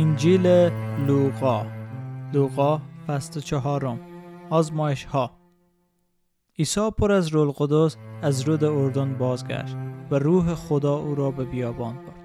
[0.00, 0.46] انجیل
[1.06, 1.66] لوقا
[2.32, 4.00] لوقا فصل چهارم
[4.50, 5.30] آزمایش ها
[6.58, 9.76] عیسی پر از رول قدس از رود اردن بازگشت
[10.10, 12.20] و روح خدا او را به بیابان برد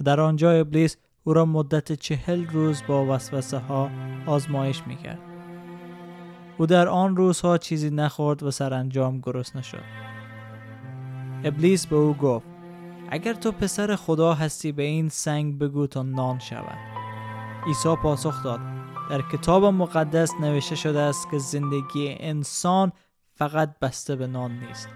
[0.00, 3.90] و در آنجا ابلیس او را مدت چهل روز با وسوسه ها
[4.26, 5.18] آزمایش می کرد.
[6.58, 9.84] او در آن روزها چیزی نخورد و سرانجام گرسنه شد.
[11.44, 12.49] ابلیس به او گفت
[13.12, 16.78] اگر تو پسر خدا هستی به این سنگ بگو تا نان شود.
[17.66, 18.60] عیسی پاسخ داد
[19.10, 22.92] در کتاب مقدس نوشته شده است که زندگی انسان
[23.34, 24.88] فقط بسته به نان نیست.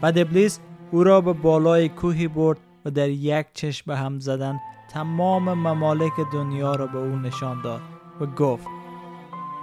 [0.00, 4.60] بعد ابلیس او را به بالای کوهی برد و در یک چشم به هم زدن
[4.90, 7.80] تمام ممالک دنیا را به او نشان داد
[8.20, 8.66] و گفت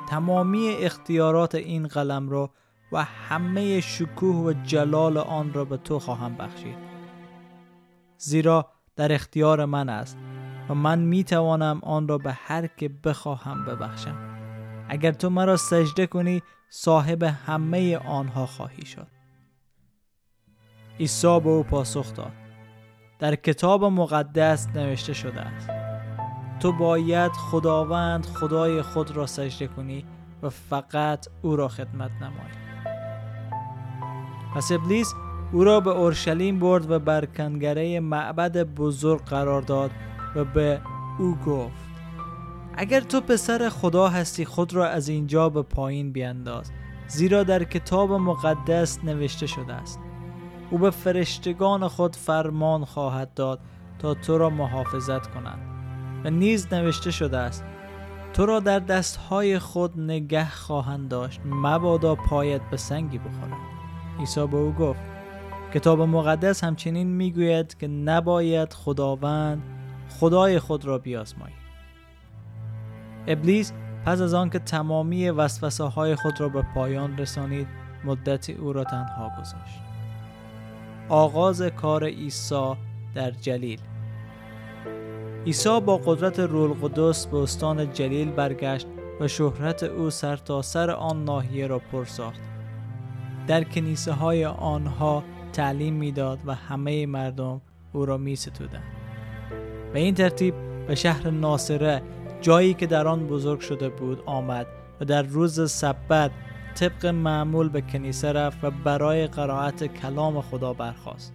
[0.10, 2.50] تمامی اختیارات این قلم را
[2.92, 6.87] و همه شکوه و جلال آن را به تو خواهم بخشید.
[8.18, 10.18] زیرا در اختیار من است
[10.70, 14.18] و من می توانم آن را به هر که بخواهم ببخشم.
[14.90, 19.08] اگر تو مرا سجده کنی صاحب همه آنها خواهی شد.
[21.00, 22.32] عیسی به او پاسخ داد.
[23.20, 25.70] در کتاب مقدس نوشته شده است
[26.60, 30.06] تو باید خداوند خدای خود را سجده کنی
[30.44, 32.58] و فقط او را خدمت نمایی.
[34.56, 35.14] پس ابلیس
[35.52, 39.92] او را به اورشلیم برد و بر کنگره معبد بزرگ قرار داد
[40.36, 40.82] و به
[41.20, 41.88] او گفت
[42.78, 46.72] اگر تو پسر خدا هستی خود را از اینجا به پایین بینداز
[47.08, 50.00] زیرا در کتاب مقدس نوشته شده است.
[50.72, 53.60] او به فرشتگان خود فرمان خواهد داد
[54.00, 55.60] تا تو را محافظت کنند
[56.26, 57.64] و نیز نوشته شده است
[58.34, 63.58] تو را در دستهای خود نگه خواهند داشت مبادا پایت به سنگی بخورد.
[64.20, 65.17] عیسی به او گفت
[65.78, 69.62] کتاب مقدس همچنین می‌گوید که نباید خداوند
[70.20, 71.58] خدای خود را بیازمایید
[73.28, 73.74] ابلیس
[74.06, 77.68] پس از آنکه تمامی وسوسه های خود را به پایان رسانید
[78.06, 79.80] مدت او را تنها گذاشت.
[81.10, 82.74] آغاز کار عیسی
[83.16, 83.80] در جلیل.
[85.46, 88.88] عیسی با قدرت رول قدس به استان جلیل برگشت
[89.20, 92.42] و شهرت او سر تا سر آن ناحیه را پر ساخت
[93.48, 95.24] در کنیسه های آنها
[95.54, 97.62] تعلیم می‌داد و همه مردم
[97.94, 98.84] او را می ستودن.
[99.94, 100.54] به این ترتیب
[100.88, 102.02] به شهر ناصره
[102.42, 104.68] جایی که در آن بزرگ شده بود آمد
[105.02, 106.32] و در روز سبت
[106.76, 111.34] طبق معمول به کنیسه رفت و برای قرائت کلام خدا برخواست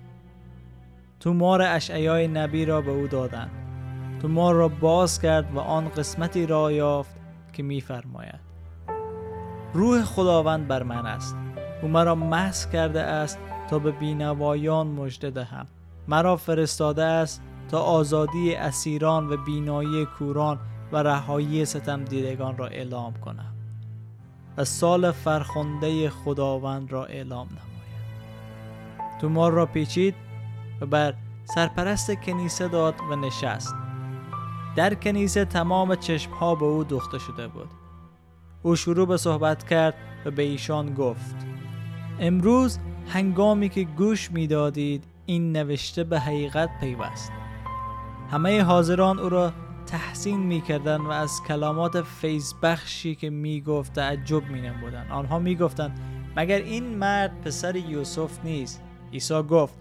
[1.21, 3.51] تومار اشعیای نبی را به او دادند.
[4.23, 7.17] تومار را باز کرد و آن قسمتی را یافت
[7.53, 8.41] که میفرماید.
[9.75, 11.37] روح خداوند بر من است.
[11.83, 13.39] او مرا محض کرده است
[13.71, 15.67] تا به بینوایان مژده دهم.
[16.09, 20.59] مرا فرستاده است تا آزادی اسیران و بینایی کوران
[20.93, 23.55] و رهایی ستم دیدگان را اعلام کنم
[24.57, 29.19] و سال فرخنده خداوند را اعلام نمایم.
[29.21, 30.15] تومار را پیچید
[30.81, 33.75] و بر سرپرست کنیسه داد و نشست.
[34.77, 37.69] در کنیسه تمام چشم ها به او دوخته شده بود.
[38.63, 39.95] او شروع به صحبت کرد
[40.25, 41.37] و به ایشان گفت
[42.21, 47.33] امروز هنگامی که گوش می‌دادید این نوشته به حقیقت پیوست.
[48.31, 49.53] همه حاضران او را
[49.87, 55.11] تحسین می‌کردند و از کلامات فیض بخشی که می‌گفت تعجب می نمودن.
[55.11, 56.01] آنها می‌گفتند
[56.37, 58.83] مگر این مرد پسر یوسف نیست؟
[59.13, 59.75] عیسی گفت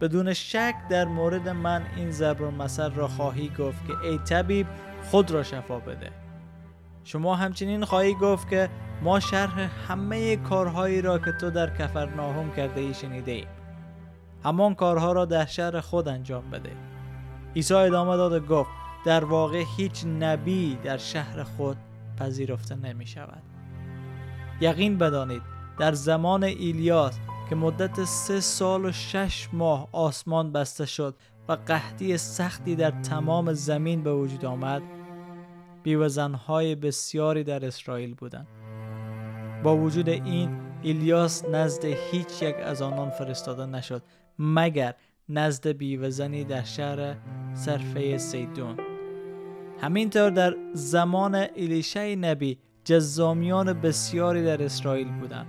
[0.00, 4.66] بدون شک در مورد من این ضرب المثل را خواهی گفت که ای طبیب
[5.10, 6.10] خود را شفا بده.
[7.04, 8.68] شما همچنین خواهی گفت که
[9.02, 13.46] ما شرح همه کارهایی را که تو در کفرناهم کرده ای شنیده ایم.
[14.44, 16.70] همان کارها را در شهر خود انجام بده.
[17.56, 18.70] عیسی ادامه داد و گفت
[19.04, 21.76] در واقع هیچ نبی در شهر خود
[22.18, 23.42] پذیرفته نمی شود.
[24.60, 25.42] یقین بدانید
[25.78, 27.18] در زمان ایلیاس
[27.48, 31.14] که مدت سه سال و شش ماه آسمان بسته شد
[31.48, 34.82] و قحطی سختی در تمام زمین به وجود آمد
[35.82, 38.46] بیوزنهای بسیاری در اسرائیل بودند.
[39.66, 44.02] با وجود این ایلیاس نزد هیچ یک از آنان فرستاده نشد
[44.38, 44.94] مگر
[45.28, 47.16] نزد بیوزنی در شهر
[47.54, 48.76] صرفه سیدون.
[49.80, 55.46] همینطور در زمان الیشه نبی جزامیان بسیاری در اسرائیل بودند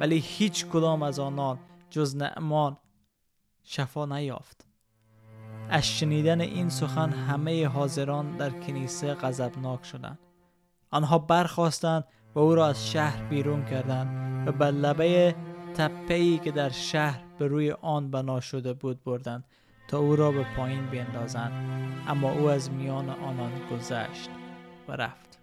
[0.00, 1.58] ولی هیچ کدام از آنان
[1.90, 2.76] جز نعمان
[3.62, 4.66] شفا نیافت.
[5.70, 10.18] از شنیدن این سخن همه حاضران در کنیسه غضبناک شدند.
[10.90, 12.04] آنها برخواستند
[12.38, 15.34] و او را از شهر بیرون کردند و به لبه
[15.74, 19.44] تپه‌ای که در شهر به روی آن بنا شده بود بردند
[19.88, 21.52] تا او را به پایین بیندازند.
[22.08, 24.30] اما او از میان آنان گذشت
[24.88, 25.38] و رفت.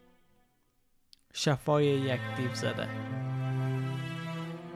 [1.34, 2.88] شفای یک دیو زده.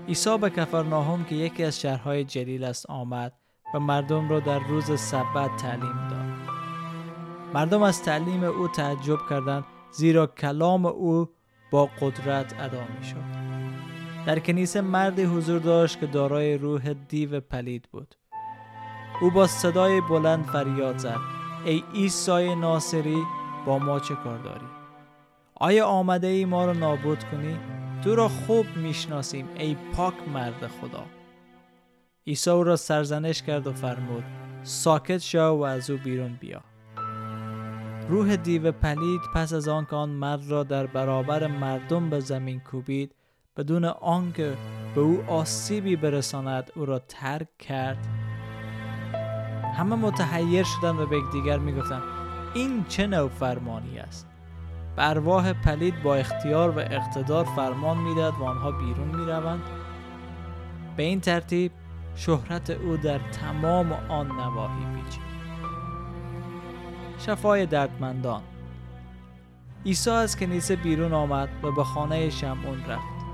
[0.08, 3.34] عیسی به کفرناهم که یکی از شهرهای جلیل است آمد
[3.74, 6.50] و مردم را در روز سبت تعلیم داد.
[7.54, 11.30] مردم از تعلیم او تعجب کردند زیرا کلام او
[11.72, 13.40] با قدرت ادا می شد
[14.26, 18.16] در کنیسه مردی حضور داشت که دارای روح دیو پلید بود.
[19.22, 21.18] او با صدای بلند فریاد زد.
[21.66, 23.24] ای عیسی ناصری
[23.66, 24.66] با ما چه کار داری؟
[25.56, 27.60] آیا آمده ای ما را نابود کنی؟
[28.04, 31.06] تو را خوب می‌شناسیم ای پاک مرد خدا.
[32.28, 34.24] عیسی او را سرزنش کرد و فرمود
[34.64, 36.62] ساکت شو و از او بیرون بیا.
[38.10, 42.60] روح دیو پلید پس از آن که آن مرد را در برابر مردم به زمین
[42.60, 43.16] کوبید
[43.58, 44.58] بدون آنکه
[44.96, 48.08] به او آسیبی برساند او را ترک کرد.
[49.78, 52.04] همه متحیر شدن و به یکدیگر می‌گفتند
[52.54, 54.28] این چه نوع فرمانی است؟
[54.96, 59.62] به ارواح پلید با اختیار و اقتدار فرمان می‌داد و آنها بیرون می‌روند.
[60.98, 61.72] به این ترتیب
[62.16, 65.29] شهرت او در تمام آن نواحی پیچید
[67.20, 68.42] شفای دردمندان.
[69.86, 73.26] عیسی از کنیسه بیرون آمد و به خانه شمعون رفت.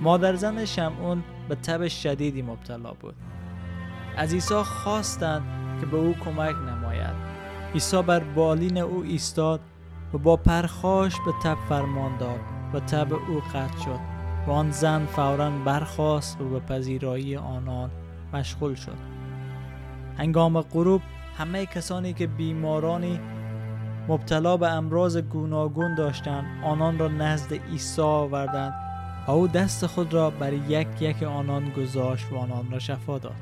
[0.00, 3.14] مادر زن شمعون به تب شدیدی مبتلا بود.
[4.16, 5.42] از عیسی خواستند
[5.80, 7.14] که به او کمک نماید.
[7.74, 9.60] عیسی بر بالین او ایستاد
[10.14, 12.40] و با پرخاش به تب فرمان داد
[12.74, 14.00] و تب او قطع شد
[14.46, 17.90] و آن زن فورا برخاست و به پذیرایی آنان
[18.32, 18.96] مشغول شد.
[20.18, 21.02] هنگام غروب
[21.38, 23.20] همه کسانی که بیمارانی
[24.08, 28.74] مبتلا به امراض گوناگون داشتند آنان را نزد عیسی آوردند
[29.26, 33.32] و او دست خود را بر یک یک آنان گذاشت و آنان را شفا داد.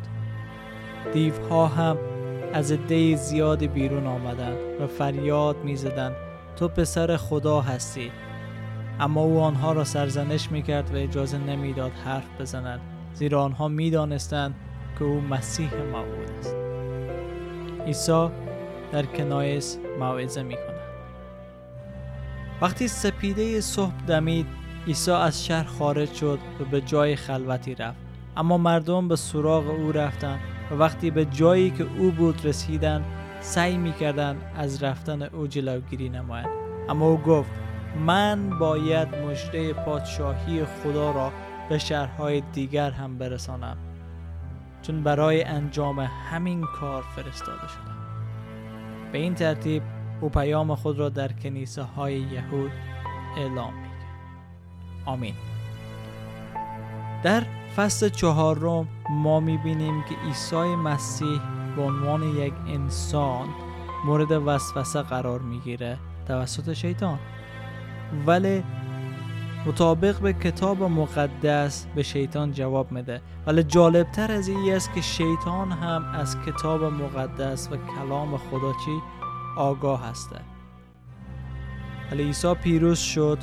[1.13, 1.97] دیوها هم
[2.53, 6.15] از عده زیادی بیرون آمدند و فریاد می‌زدند
[6.57, 8.11] تو پسر خدا هستی.
[9.01, 12.81] اما او آنها را سرزنش می‌کرد و اجازه نمی‌داد حرف بزنند
[13.15, 14.55] زیرا آنها می‌دانستند
[14.99, 16.57] که او مسیح موعود است
[17.87, 18.29] عیسی
[18.93, 20.81] در کنایس موعظه می کند.
[22.63, 24.47] وقتی سپیده صبح دمید
[24.87, 27.99] عیسی از شهر خارج شد و به جای خلوتی رفت.
[28.37, 30.41] اما مردم به سراغ او رفتند
[30.71, 33.05] و وقتی به جایی که او بود رسیدند
[33.41, 36.49] سعی می‌کردند از رفتن او جلوگیری نمایند.
[36.89, 37.51] اما او گفت
[38.07, 41.33] من باید مژده پادشاهی خدا را
[41.69, 43.77] به شهرهای دیگر هم برسانم.
[44.87, 47.97] چون برای انجام همین کار فرستاده شدم.
[49.13, 49.83] به این ترتیب
[50.21, 52.71] او پیام خود را در کنیسه های یهود
[53.37, 54.19] اعلام می‌کرد.
[55.07, 55.35] آمین.
[57.23, 57.43] در
[57.77, 61.41] فصل چهارم ما می‌بینیم که عیسی مسیح
[61.77, 63.49] به عنوان یک انسان
[64.07, 65.99] مورد وسوسه قرار می‌گیره
[66.29, 67.19] توسط شیطان.
[68.27, 68.65] ولی
[69.67, 73.21] مطابق به کتاب مقدس به شیطان جواب میده.
[73.47, 78.99] ولی جالبتر از این است که شیطان هم از کتاب مقدس و کلام خدا چی؟
[79.57, 80.41] آگاه هسته.
[82.11, 83.39] ولی عیسی پیروز شد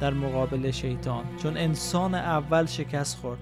[0.00, 1.24] در مقابل شیطان.
[1.42, 3.38] چون انسان اول شکست خورد.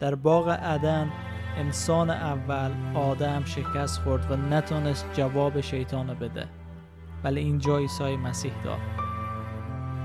[0.00, 1.10] در باغ عدن
[1.56, 6.48] انسان اول آدم شکست خورد و نتونست جواب شیطان بده.
[7.24, 8.78] ولی اینجا عیسی مسیح داد.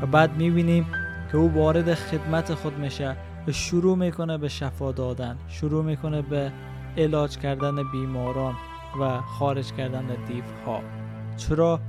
[0.02, 0.86] و بعد می‌بینیم
[1.34, 3.16] که او وارد خدمت خود میشه
[3.48, 6.52] و شروع می‌کنه به شفا دادن شروع می‌کنه به
[6.98, 8.56] علاج کردن بیماران
[9.02, 10.82] و خارج کردن دیوها.
[11.38, 11.80] چرا؟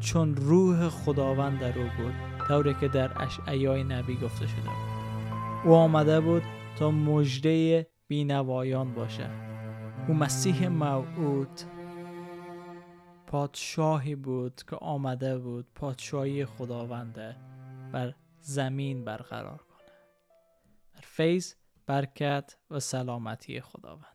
[0.00, 2.14] چون روح خداوند در او بود
[2.48, 5.64] طوری که در اشعیای نبی گفته شده بود.
[5.64, 6.42] او آمده بود
[6.78, 9.26] تا مجده بینوایان باشه.
[10.08, 11.60] او مسیح موعود
[13.26, 17.36] پادشاهی بود که آمده بود پادشاهی خداونده.
[17.92, 18.12] بر
[18.42, 19.92] زمین برقرار کنه.
[20.94, 21.54] در فیض
[21.86, 24.11] برکت و سلامتی خداوند.